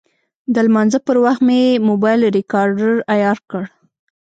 [0.53, 3.63] د لمانځه پر وخت مې موبایل ریکاډر عیار کړ.